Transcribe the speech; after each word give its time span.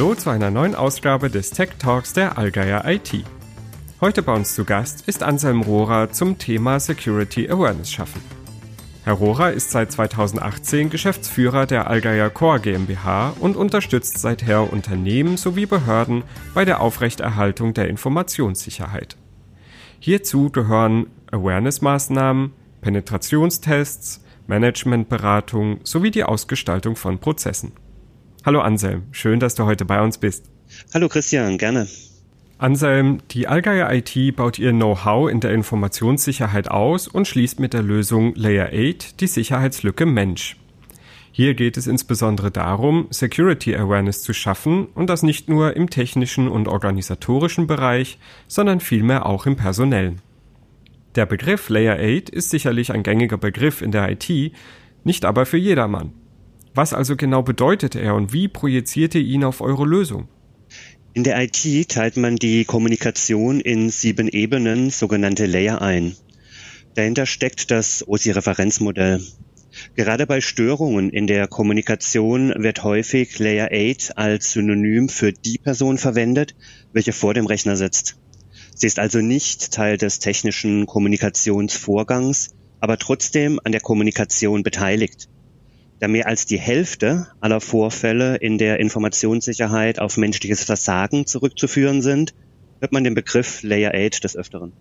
Hallo 0.00 0.14
zu 0.14 0.30
einer 0.30 0.50
neuen 0.50 0.74
Ausgabe 0.74 1.28
des 1.28 1.50
Tech 1.50 1.72
Talks 1.78 2.14
der 2.14 2.38
Allgeier 2.38 2.86
IT. 2.86 3.22
Heute 4.00 4.22
bei 4.22 4.32
uns 4.32 4.54
zu 4.54 4.64
Gast 4.64 5.06
ist 5.06 5.22
Anselm 5.22 5.60
Rohrer 5.60 6.10
zum 6.10 6.38
Thema 6.38 6.80
Security 6.80 7.50
Awareness 7.50 7.92
schaffen. 7.92 8.22
Herr 9.04 9.12
Rohrer 9.12 9.52
ist 9.52 9.72
seit 9.72 9.92
2018 9.92 10.88
Geschäftsführer 10.88 11.66
der 11.66 11.88
Allgeier 11.88 12.30
Core 12.30 12.60
GmbH 12.60 13.34
und 13.40 13.56
unterstützt 13.56 14.16
seither 14.16 14.72
Unternehmen 14.72 15.36
sowie 15.36 15.66
Behörden 15.66 16.24
bei 16.54 16.64
der 16.64 16.80
Aufrechterhaltung 16.80 17.74
der 17.74 17.88
Informationssicherheit. 17.88 19.18
Hierzu 19.98 20.48
gehören 20.48 21.08
Awareness-Maßnahmen, 21.30 22.52
Penetrationstests, 22.80 24.24
Managementberatung 24.46 25.80
sowie 25.84 26.10
die 26.10 26.24
Ausgestaltung 26.24 26.96
von 26.96 27.18
Prozessen. 27.18 27.72
Hallo 28.42 28.62
Anselm, 28.62 29.02
schön, 29.12 29.38
dass 29.38 29.54
du 29.54 29.66
heute 29.66 29.84
bei 29.84 30.00
uns 30.00 30.16
bist. 30.16 30.46
Hallo 30.94 31.10
Christian, 31.10 31.58
gerne. 31.58 31.86
Anselm, 32.56 33.18
die 33.30 33.48
Allgeier 33.48 33.92
IT 33.92 34.34
baut 34.34 34.58
ihr 34.58 34.72
Know-how 34.72 35.30
in 35.30 35.40
der 35.40 35.52
Informationssicherheit 35.52 36.70
aus 36.70 37.06
und 37.06 37.28
schließt 37.28 37.60
mit 37.60 37.74
der 37.74 37.82
Lösung 37.82 38.34
Layer 38.36 38.70
8 38.72 39.20
die 39.20 39.26
Sicherheitslücke 39.26 40.06
Mensch. 40.06 40.56
Hier 41.32 41.52
geht 41.52 41.76
es 41.76 41.86
insbesondere 41.86 42.50
darum, 42.50 43.08
Security 43.10 43.76
Awareness 43.76 44.22
zu 44.22 44.32
schaffen 44.32 44.86
und 44.86 45.10
das 45.10 45.22
nicht 45.22 45.50
nur 45.50 45.76
im 45.76 45.90
technischen 45.90 46.48
und 46.48 46.66
organisatorischen 46.66 47.66
Bereich, 47.66 48.18
sondern 48.48 48.80
vielmehr 48.80 49.26
auch 49.26 49.44
im 49.44 49.56
personellen. 49.56 50.22
Der 51.14 51.26
Begriff 51.26 51.68
Layer 51.68 51.98
8 52.00 52.30
ist 52.30 52.48
sicherlich 52.48 52.90
ein 52.90 53.02
gängiger 53.02 53.36
Begriff 53.36 53.82
in 53.82 53.90
der 53.90 54.10
IT, 54.10 54.52
nicht 55.04 55.26
aber 55.26 55.44
für 55.44 55.58
jedermann. 55.58 56.14
Was 56.74 56.92
also 56.92 57.16
genau 57.16 57.42
bedeutet 57.42 57.96
er 57.96 58.14
und 58.14 58.32
wie 58.32 58.46
projiziert 58.46 59.14
ihr 59.14 59.22
ihn 59.22 59.44
auf 59.44 59.60
eure 59.60 59.84
Lösung? 59.84 60.28
In 61.12 61.24
der 61.24 61.42
IT 61.42 61.88
teilt 61.88 62.16
man 62.16 62.36
die 62.36 62.64
Kommunikation 62.64 63.58
in 63.58 63.90
sieben 63.90 64.28
Ebenen, 64.28 64.90
sogenannte 64.90 65.46
Layer 65.46 65.82
ein. 65.82 66.14
Dahinter 66.94 67.26
steckt 67.26 67.72
das 67.72 68.06
OSI-Referenzmodell. 68.06 69.20
Gerade 69.96 70.26
bei 70.26 70.40
Störungen 70.40 71.10
in 71.10 71.26
der 71.26 71.48
Kommunikation 71.48 72.52
wird 72.56 72.84
häufig 72.84 73.38
Layer 73.40 73.70
8 73.72 74.16
als 74.18 74.52
Synonym 74.52 75.08
für 75.08 75.32
die 75.32 75.58
Person 75.58 75.98
verwendet, 75.98 76.54
welche 76.92 77.12
vor 77.12 77.34
dem 77.34 77.46
Rechner 77.46 77.76
sitzt. 77.76 78.16
Sie 78.74 78.86
ist 78.86 79.00
also 79.00 79.18
nicht 79.18 79.72
Teil 79.72 79.96
des 79.96 80.20
technischen 80.20 80.86
Kommunikationsvorgangs, 80.86 82.50
aber 82.78 82.96
trotzdem 82.98 83.60
an 83.64 83.72
der 83.72 83.80
Kommunikation 83.80 84.62
beteiligt. 84.62 85.28
Da 86.00 86.08
mehr 86.08 86.26
als 86.26 86.46
die 86.46 86.58
Hälfte 86.58 87.28
aller 87.40 87.60
Vorfälle 87.60 88.36
in 88.36 88.56
der 88.56 88.80
Informationssicherheit 88.80 90.00
auf 90.00 90.16
menschliches 90.16 90.64
Versagen 90.64 91.26
zurückzuführen 91.26 92.00
sind, 92.00 92.32
hört 92.80 92.92
man 92.92 93.04
den 93.04 93.14
Begriff 93.14 93.62
Layer 93.62 93.92
8 93.94 94.24
des 94.24 94.34
Öfteren. 94.34 94.72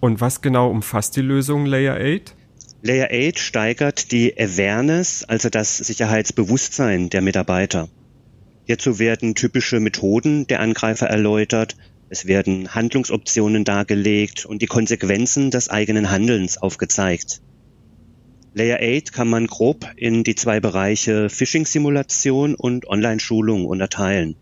Und 0.00 0.20
was 0.20 0.42
genau 0.42 0.70
umfasst 0.70 1.16
die 1.16 1.22
Lösung 1.22 1.64
Layer 1.64 1.94
8? 1.94 2.36
Layer 2.82 3.08
8 3.10 3.38
steigert 3.38 4.12
die 4.12 4.38
Awareness, 4.38 5.24
also 5.24 5.48
das 5.48 5.78
Sicherheitsbewusstsein 5.78 7.08
der 7.08 7.22
Mitarbeiter. 7.22 7.88
Hierzu 8.66 8.98
werden 8.98 9.34
typische 9.34 9.80
Methoden 9.80 10.46
der 10.46 10.60
Angreifer 10.60 11.06
erläutert, 11.06 11.76
es 12.10 12.26
werden 12.26 12.74
Handlungsoptionen 12.74 13.64
dargelegt 13.64 14.44
und 14.44 14.60
die 14.60 14.66
Konsequenzen 14.66 15.50
des 15.50 15.70
eigenen 15.70 16.10
Handelns 16.10 16.58
aufgezeigt. 16.58 17.40
Layer 18.54 18.78
8 18.80 19.12
kann 19.12 19.28
man 19.28 19.46
grob 19.46 19.90
in 19.96 20.24
die 20.24 20.34
zwei 20.34 20.58
Bereiche 20.58 21.28
Phishing-Simulation 21.28 22.54
und 22.54 22.88
Online-Schulung 22.88 23.66
unterteilen. 23.66 24.36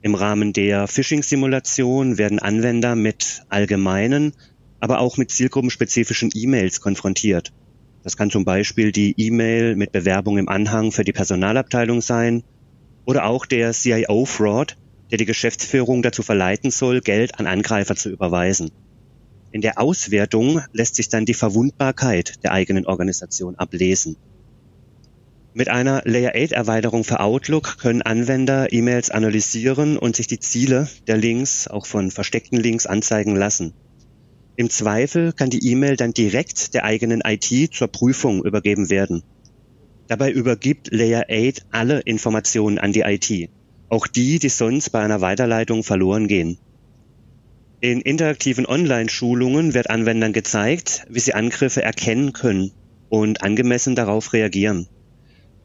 Im 0.00 0.14
Rahmen 0.14 0.52
der 0.52 0.88
Phishing-Simulation 0.88 2.18
werden 2.18 2.38
Anwender 2.38 2.96
mit 2.96 3.44
allgemeinen, 3.48 4.32
aber 4.80 5.00
auch 5.00 5.16
mit 5.16 5.30
zielgruppenspezifischen 5.30 6.30
E-Mails 6.34 6.80
konfrontiert. 6.80 7.52
Das 8.02 8.16
kann 8.16 8.30
zum 8.30 8.44
Beispiel 8.44 8.92
die 8.92 9.14
E-Mail 9.16 9.76
mit 9.76 9.92
Bewerbung 9.92 10.36
im 10.38 10.48
Anhang 10.48 10.92
für 10.92 11.04
die 11.04 11.12
Personalabteilung 11.12 12.00
sein 12.00 12.42
oder 13.04 13.26
auch 13.26 13.46
der 13.46 13.72
CIO-Fraud, 13.72 14.76
der 15.10 15.18
die 15.18 15.24
Geschäftsführung 15.24 16.02
dazu 16.02 16.22
verleiten 16.22 16.70
soll, 16.70 17.00
Geld 17.00 17.38
an 17.38 17.46
Angreifer 17.46 17.96
zu 17.96 18.10
überweisen. 18.10 18.70
In 19.54 19.60
der 19.60 19.78
Auswertung 19.78 20.62
lässt 20.72 20.96
sich 20.96 21.10
dann 21.10 21.26
die 21.26 21.32
Verwundbarkeit 21.32 22.42
der 22.42 22.50
eigenen 22.50 22.86
Organisation 22.86 23.54
ablesen. 23.54 24.16
Mit 25.52 25.68
einer 25.68 26.02
Layer 26.04 26.32
8 26.34 26.50
Erweiterung 26.50 27.04
für 27.04 27.20
Outlook 27.20 27.78
können 27.78 28.02
Anwender 28.02 28.72
E-Mails 28.72 29.12
analysieren 29.12 29.96
und 29.96 30.16
sich 30.16 30.26
die 30.26 30.40
Ziele 30.40 30.88
der 31.06 31.18
Links, 31.18 31.68
auch 31.68 31.86
von 31.86 32.10
versteckten 32.10 32.58
Links, 32.58 32.86
anzeigen 32.86 33.36
lassen. 33.36 33.74
Im 34.56 34.70
Zweifel 34.70 35.32
kann 35.32 35.50
die 35.50 35.64
E-Mail 35.70 35.94
dann 35.94 36.12
direkt 36.12 36.74
der 36.74 36.82
eigenen 36.82 37.22
IT 37.24 37.72
zur 37.72 37.86
Prüfung 37.86 38.44
übergeben 38.44 38.90
werden. 38.90 39.22
Dabei 40.08 40.32
übergibt 40.32 40.92
Layer 40.92 41.26
8 41.30 41.66
alle 41.70 42.00
Informationen 42.00 42.80
an 42.80 42.92
die 42.92 43.02
IT, 43.02 43.50
auch 43.88 44.08
die, 44.08 44.40
die 44.40 44.48
sonst 44.48 44.90
bei 44.90 44.98
einer 44.98 45.20
Weiterleitung 45.20 45.84
verloren 45.84 46.26
gehen. 46.26 46.58
In 47.84 48.00
interaktiven 48.00 48.64
Online-Schulungen 48.64 49.74
wird 49.74 49.90
Anwendern 49.90 50.32
gezeigt, 50.32 51.04
wie 51.10 51.20
sie 51.20 51.34
Angriffe 51.34 51.82
erkennen 51.82 52.32
können 52.32 52.72
und 53.10 53.42
angemessen 53.42 53.94
darauf 53.94 54.32
reagieren. 54.32 54.88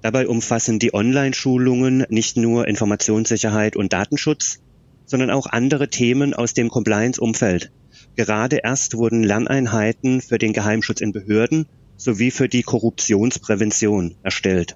Dabei 0.02 0.28
umfassen 0.28 0.80
die 0.80 0.94
Online-Schulungen 0.94 2.06
nicht 2.10 2.36
nur 2.36 2.68
Informationssicherheit 2.68 3.78
und 3.78 3.94
Datenschutz, 3.94 4.60
sondern 5.06 5.30
auch 5.30 5.46
andere 5.46 5.88
Themen 5.88 6.34
aus 6.34 6.54
dem 6.54 6.68
Compliance-Umfeld. 6.68 7.72
Gerade 8.18 8.58
erst 8.66 8.96
wurden 8.96 9.24
Lerneinheiten 9.24 10.20
für 10.20 10.38
den 10.38 10.52
Geheimschutz 10.52 11.00
in 11.00 11.14
Behörden 11.14 11.68
sowie 11.96 12.32
für 12.32 12.50
die 12.50 12.64
Korruptionsprävention 12.64 14.16
erstellt. 14.24 14.76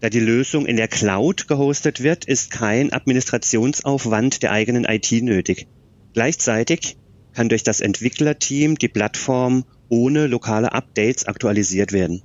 Da 0.00 0.10
die 0.10 0.18
Lösung 0.18 0.66
in 0.66 0.76
der 0.76 0.88
Cloud 0.88 1.46
gehostet 1.46 2.02
wird, 2.02 2.24
ist 2.24 2.50
kein 2.50 2.92
Administrationsaufwand 2.92 4.42
der 4.42 4.50
eigenen 4.50 4.84
IT 4.84 5.12
nötig. 5.22 5.68
Gleichzeitig 6.14 6.96
kann 7.34 7.48
durch 7.48 7.62
das 7.62 7.80
Entwicklerteam 7.80 8.76
die 8.76 8.88
Plattform 8.88 9.64
ohne 9.88 10.26
lokale 10.26 10.72
Updates 10.72 11.26
aktualisiert 11.26 11.92
werden. 11.92 12.22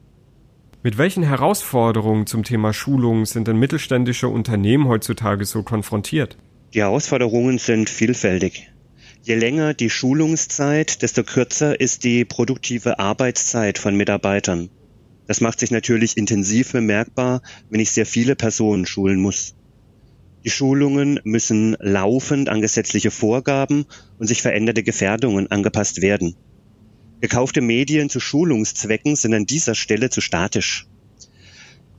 Mit 0.84 0.98
welchen 0.98 1.24
Herausforderungen 1.24 2.28
zum 2.28 2.44
Thema 2.44 2.74
Schulung 2.74 3.26
sind 3.26 3.48
denn 3.48 3.58
mittelständische 3.58 4.30
Unternehmen 4.30 4.88
heutzutage 4.88 5.44
so 5.46 5.64
konfrontiert? 5.64 6.38
Die 6.74 6.80
Herausforderungen 6.80 7.58
sind 7.58 7.90
vielfältig. 7.90 8.72
Je 9.24 9.36
länger 9.36 9.74
die 9.74 9.90
Schulungszeit, 9.90 11.02
desto 11.02 11.24
kürzer 11.24 11.80
ist 11.80 12.04
die 12.04 12.24
produktive 12.24 13.00
Arbeitszeit 13.00 13.78
von 13.78 13.96
Mitarbeitern. 13.96 14.70
Das 15.28 15.42
macht 15.42 15.60
sich 15.60 15.72
natürlich 15.72 16.16
intensiv 16.16 16.72
bemerkbar, 16.72 17.42
wenn 17.70 17.82
ich 17.82 17.92
sehr 17.92 18.06
viele 18.06 18.36
Personen 18.36 18.86
schulen 18.86 19.20
muss. 19.20 19.56
Die 20.48 20.52
Schulungen 20.52 21.20
müssen 21.26 21.76
laufend 21.82 22.48
an 22.48 22.62
gesetzliche 22.62 23.12
Vorgaben 23.12 23.86
und 24.18 24.28
sich 24.28 24.42
veränderte 24.42 24.82
Gefährdungen 24.82 25.52
angepasst 25.52 26.02
werden. 26.02 26.38
Gekaufte 27.20 27.60
Medien 27.60 28.10
zu 28.10 28.22
Schulungszwecken 28.22 29.18
sind 29.18 29.34
an 29.34 29.46
dieser 29.46 29.76
Stelle 29.76 30.10
zu 30.10 30.22
statisch. 30.22 30.88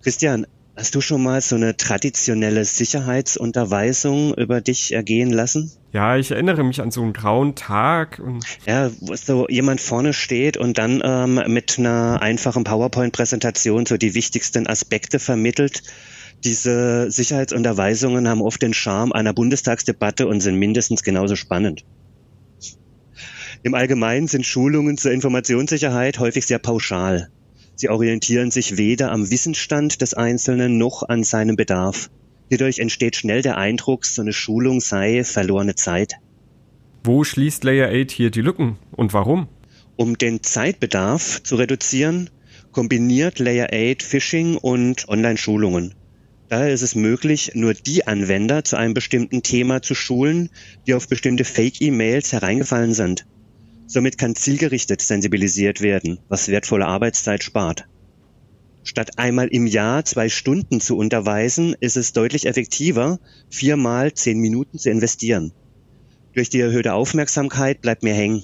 Christian, 0.02 0.46
hast 0.74 0.94
du 0.94 1.02
schon 1.02 1.22
mal 1.22 1.42
so 1.42 1.56
eine 1.56 1.76
traditionelle 1.76 2.64
Sicherheitsunterweisung 2.64 4.32
über 4.32 4.62
dich 4.62 4.94
ergehen 4.94 5.28
lassen? 5.28 5.70
Ja, 5.92 6.16
ich 6.16 6.30
erinnere 6.30 6.64
mich 6.64 6.80
an 6.80 6.90
so 6.90 7.02
einen 7.02 7.12
grauen 7.12 7.54
Tag. 7.54 8.22
ja, 8.64 8.90
wo 9.00 9.14
so 9.14 9.46
jemand 9.50 9.82
vorne 9.82 10.14
steht 10.14 10.56
und 10.56 10.78
dann 10.78 11.02
ähm, 11.04 11.52
mit 11.52 11.78
einer 11.78 12.22
einfachen 12.22 12.64
PowerPoint-Präsentation 12.64 13.84
so 13.84 13.98
die 13.98 14.14
wichtigsten 14.14 14.66
Aspekte 14.66 15.18
vermittelt 15.18 15.82
diese 16.44 17.10
Sicherheitsunterweisungen 17.10 18.28
haben 18.28 18.42
oft 18.42 18.62
den 18.62 18.74
Charme 18.74 19.12
einer 19.12 19.32
Bundestagsdebatte 19.32 20.26
und 20.26 20.40
sind 20.40 20.56
mindestens 20.56 21.02
genauso 21.02 21.34
spannend. 21.34 21.84
Im 23.64 23.74
Allgemeinen 23.74 24.28
sind 24.28 24.46
Schulungen 24.46 24.96
zur 24.96 25.10
Informationssicherheit 25.10 26.20
häufig 26.20 26.46
sehr 26.46 26.60
pauschal. 26.60 27.28
Sie 27.74 27.88
orientieren 27.88 28.50
sich 28.50 28.76
weder 28.76 29.10
am 29.10 29.30
Wissensstand 29.30 30.00
des 30.00 30.14
Einzelnen 30.14 30.78
noch 30.78 31.02
an 31.02 31.24
seinem 31.24 31.56
Bedarf. 31.56 32.08
Hierdurch 32.48 32.78
entsteht 32.78 33.16
schnell 33.16 33.42
der 33.42 33.56
Eindruck, 33.56 34.06
so 34.06 34.22
eine 34.22 34.32
Schulung 34.32 34.80
sei 34.80 35.24
verlorene 35.24 35.74
Zeit. 35.74 36.14
Wo 37.02 37.24
schließt 37.24 37.64
Layer 37.64 37.88
8 37.88 38.10
hier 38.10 38.30
die 38.30 38.40
Lücken 38.40 38.78
und 38.92 39.12
warum? 39.12 39.48
Um 39.96 40.16
den 40.16 40.42
Zeitbedarf 40.42 41.42
zu 41.42 41.56
reduzieren, 41.56 42.30
kombiniert 42.70 43.38
Layer 43.40 43.68
8 43.72 44.02
Phishing 44.02 44.56
und 44.56 45.08
Online-Schulungen. 45.08 45.94
Daher 46.48 46.72
ist 46.72 46.82
es 46.82 46.94
möglich, 46.94 47.52
nur 47.54 47.74
die 47.74 48.06
Anwender 48.06 48.64
zu 48.64 48.76
einem 48.76 48.94
bestimmten 48.94 49.42
Thema 49.42 49.82
zu 49.82 49.94
schulen, 49.94 50.48
die 50.86 50.94
auf 50.94 51.06
bestimmte 51.06 51.44
Fake-E-Mails 51.44 52.32
hereingefallen 52.32 52.94
sind. 52.94 53.26
Somit 53.86 54.16
kann 54.16 54.34
zielgerichtet 54.34 55.02
sensibilisiert 55.02 55.82
werden, 55.82 56.18
was 56.28 56.48
wertvolle 56.48 56.86
Arbeitszeit 56.86 57.42
spart. 57.42 57.86
Statt 58.82 59.18
einmal 59.18 59.48
im 59.48 59.66
Jahr 59.66 60.06
zwei 60.06 60.30
Stunden 60.30 60.80
zu 60.80 60.96
unterweisen, 60.96 61.76
ist 61.80 61.98
es 61.98 62.14
deutlich 62.14 62.46
effektiver, 62.46 63.18
viermal 63.50 64.14
zehn 64.14 64.38
Minuten 64.38 64.78
zu 64.78 64.88
investieren. 64.88 65.52
Durch 66.34 66.48
die 66.48 66.60
erhöhte 66.60 66.94
Aufmerksamkeit 66.94 67.82
bleibt 67.82 68.02
mir 68.02 68.14
hängen. 68.14 68.42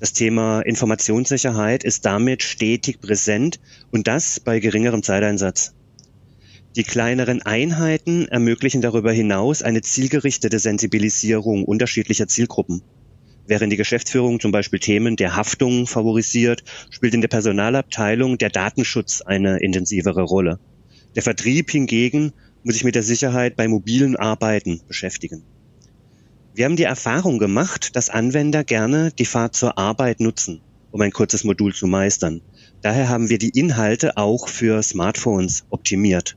Das 0.00 0.12
Thema 0.12 0.62
Informationssicherheit 0.62 1.84
ist 1.84 2.04
damit 2.06 2.42
stetig 2.42 3.00
präsent 3.00 3.60
und 3.92 4.08
das 4.08 4.40
bei 4.40 4.58
geringerem 4.58 5.04
Zeiteinsatz. 5.04 5.74
Die 6.76 6.84
kleineren 6.84 7.42
Einheiten 7.42 8.28
ermöglichen 8.28 8.80
darüber 8.80 9.10
hinaus 9.10 9.62
eine 9.62 9.82
zielgerichtete 9.82 10.60
Sensibilisierung 10.60 11.64
unterschiedlicher 11.64 12.28
Zielgruppen. 12.28 12.82
Während 13.44 13.72
die 13.72 13.76
Geschäftsführung 13.76 14.38
zum 14.38 14.52
Beispiel 14.52 14.78
Themen 14.78 15.16
der 15.16 15.34
Haftung 15.34 15.88
favorisiert, 15.88 16.62
spielt 16.90 17.14
in 17.14 17.22
der 17.22 17.28
Personalabteilung 17.28 18.38
der 18.38 18.50
Datenschutz 18.50 19.20
eine 19.20 19.58
intensivere 19.58 20.22
Rolle. 20.22 20.60
Der 21.16 21.24
Vertrieb 21.24 21.72
hingegen 21.72 22.32
muss 22.62 22.74
sich 22.74 22.84
mit 22.84 22.94
der 22.94 23.02
Sicherheit 23.02 23.56
bei 23.56 23.66
mobilen 23.66 24.14
Arbeiten 24.14 24.80
beschäftigen. 24.86 25.42
Wir 26.54 26.66
haben 26.66 26.76
die 26.76 26.84
Erfahrung 26.84 27.40
gemacht, 27.40 27.96
dass 27.96 28.10
Anwender 28.10 28.62
gerne 28.62 29.10
die 29.18 29.24
Fahrt 29.24 29.56
zur 29.56 29.76
Arbeit 29.76 30.20
nutzen, 30.20 30.60
um 30.92 31.00
ein 31.00 31.10
kurzes 31.10 31.42
Modul 31.42 31.74
zu 31.74 31.88
meistern. 31.88 32.42
Daher 32.80 33.08
haben 33.08 33.28
wir 33.28 33.38
die 33.38 33.58
Inhalte 33.58 34.16
auch 34.16 34.46
für 34.46 34.80
Smartphones 34.84 35.64
optimiert. 35.70 36.36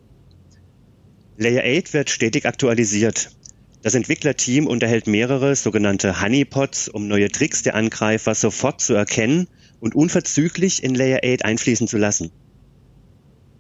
Layer 1.36 1.64
8 1.66 1.94
wird 1.94 2.10
stetig 2.12 2.46
aktualisiert. 2.46 3.32
Das 3.82 3.96
Entwicklerteam 3.96 4.68
unterhält 4.68 5.08
mehrere 5.08 5.56
sogenannte 5.56 6.22
Honeypots, 6.22 6.90
um 6.90 7.08
neue 7.08 7.30
Tricks 7.30 7.64
der 7.64 7.74
Angreifer 7.74 8.36
sofort 8.36 8.82
zu 8.82 8.94
erkennen 8.94 9.48
und 9.80 9.96
unverzüglich 9.96 10.84
in 10.84 10.94
Layer 10.94 11.22
8 11.24 11.44
einfließen 11.44 11.88
zu 11.88 11.98
lassen. 11.98 12.32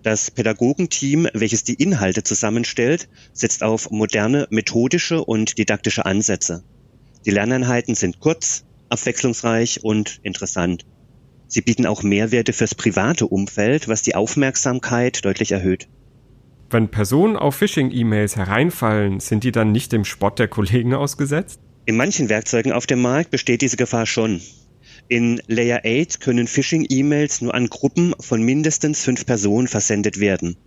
Das 0.03 0.29
Pädagogenteam, 0.29 1.27
welches 1.33 1.63
die 1.63 1.73
Inhalte 1.73 2.23
zusammenstellt, 2.23 3.09
setzt 3.33 3.63
auf 3.63 3.89
moderne 3.89 4.47
methodische 4.51 5.23
und 5.23 5.57
didaktische 5.57 6.05
Ansätze. 6.05 6.63
Die 7.25 7.31
Lerneinheiten 7.31 7.95
sind 7.95 8.19
kurz, 8.19 8.65
abwechslungsreich 8.89 9.83
und 9.83 10.19
interessant. 10.21 10.85
Sie 11.47 11.61
bieten 11.61 11.87
auch 11.87 12.03
Mehrwerte 12.03 12.53
fürs 12.53 12.75
private 12.75 13.25
Umfeld, 13.25 13.87
was 13.87 14.03
die 14.03 14.13
Aufmerksamkeit 14.13 15.25
deutlich 15.25 15.51
erhöht. 15.51 15.87
Wenn 16.73 16.89
Personen 16.89 17.35
auf 17.35 17.53
Phishing-E-Mails 17.57 18.35
hereinfallen, 18.35 19.19
sind 19.19 19.43
die 19.43 19.51
dann 19.51 19.71
nicht 19.71 19.91
dem 19.91 20.05
Spott 20.05 20.39
der 20.39 20.47
Kollegen 20.47 20.95
ausgesetzt? 20.95 21.59
In 21.85 21.95
manchen 21.95 22.29
Werkzeugen 22.29 22.71
auf 22.71 22.87
dem 22.87 22.99
Markt 22.99 23.29
besteht 23.29 23.61
diese 23.61 23.77
Gefahr 23.77 24.07
schon. 24.07 24.41
In 25.07 25.39
Layer 25.45 25.81
8 25.85 26.19
können 26.19 26.47
Phishing-E-Mails 26.47 27.41
nur 27.41 27.53
an 27.53 27.67
Gruppen 27.67 28.15
von 28.19 28.41
mindestens 28.41 29.03
fünf 29.03 29.27
Personen 29.27 29.67
versendet 29.67 30.19
werden. 30.19 30.57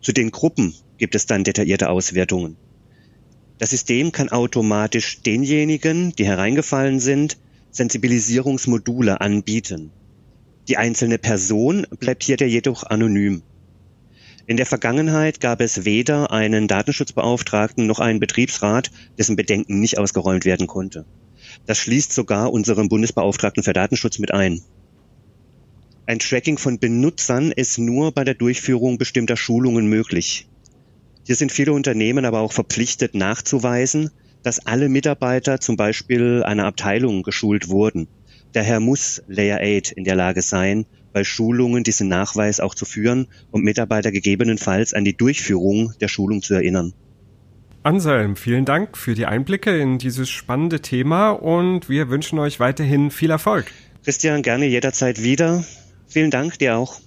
Zu 0.00 0.12
den 0.12 0.30
Gruppen 0.30 0.72
gibt 0.98 1.16
es 1.16 1.26
dann 1.26 1.42
detaillierte 1.42 1.90
Auswertungen. 1.90 2.56
Das 3.58 3.70
System 3.70 4.12
kann 4.12 4.28
automatisch 4.28 5.20
denjenigen, 5.22 6.12
die 6.12 6.26
hereingefallen 6.26 7.00
sind, 7.00 7.38
Sensibilisierungsmodule 7.72 9.20
anbieten. 9.20 9.90
Die 10.68 10.76
einzelne 10.76 11.18
Person 11.18 11.88
bleibt 11.98 12.22
hier 12.22 12.36
jedoch 12.36 12.84
anonym. 12.84 13.42
In 14.50 14.56
der 14.56 14.66
Vergangenheit 14.66 15.38
gab 15.38 15.60
es 15.60 15.84
weder 15.84 16.32
einen 16.32 16.66
Datenschutzbeauftragten 16.66 17.86
noch 17.86 18.00
einen 18.00 18.18
Betriebsrat, 18.18 18.90
dessen 19.16 19.36
Bedenken 19.36 19.78
nicht 19.78 19.96
ausgeräumt 19.96 20.44
werden 20.44 20.66
konnte. 20.66 21.04
Das 21.66 21.78
schließt 21.78 22.12
sogar 22.12 22.52
unseren 22.52 22.88
Bundesbeauftragten 22.88 23.62
für 23.62 23.74
Datenschutz 23.74 24.18
mit 24.18 24.34
ein. 24.34 24.60
Ein 26.06 26.18
Tracking 26.18 26.58
von 26.58 26.80
Benutzern 26.80 27.52
ist 27.52 27.78
nur 27.78 28.10
bei 28.10 28.24
der 28.24 28.34
Durchführung 28.34 28.98
bestimmter 28.98 29.36
Schulungen 29.36 29.86
möglich. 29.86 30.48
Hier 31.24 31.36
sind 31.36 31.52
viele 31.52 31.72
Unternehmen 31.72 32.24
aber 32.24 32.40
auch 32.40 32.52
verpflichtet 32.52 33.14
nachzuweisen, 33.14 34.10
dass 34.42 34.66
alle 34.66 34.88
Mitarbeiter 34.88 35.60
zum 35.60 35.76
Beispiel 35.76 36.42
einer 36.42 36.64
Abteilung 36.64 37.22
geschult 37.22 37.68
wurden. 37.68 38.08
Daher 38.52 38.80
muss 38.80 39.22
Layer 39.28 39.60
8 39.62 39.92
in 39.92 40.02
der 40.02 40.16
Lage 40.16 40.42
sein, 40.42 40.86
bei 41.12 41.24
Schulungen 41.24 41.84
diesen 41.84 42.08
Nachweis 42.08 42.60
auch 42.60 42.74
zu 42.74 42.84
führen 42.84 43.28
und 43.50 43.64
Mitarbeiter 43.64 44.12
gegebenenfalls 44.12 44.94
an 44.94 45.04
die 45.04 45.16
Durchführung 45.16 45.92
der 46.00 46.08
Schulung 46.08 46.42
zu 46.42 46.54
erinnern. 46.54 46.92
Anselm, 47.82 48.36
vielen 48.36 48.66
Dank 48.66 48.98
für 48.98 49.14
die 49.14 49.24
Einblicke 49.24 49.78
in 49.78 49.98
dieses 49.98 50.28
spannende 50.28 50.80
Thema 50.80 51.30
und 51.30 51.88
wir 51.88 52.10
wünschen 52.10 52.38
euch 52.38 52.60
weiterhin 52.60 53.10
viel 53.10 53.30
Erfolg. 53.30 53.72
Christian, 54.04 54.42
gerne 54.42 54.66
jederzeit 54.66 55.22
wieder. 55.22 55.64
Vielen 56.06 56.30
Dank 56.30 56.58
dir 56.58 56.76
auch. 56.76 57.00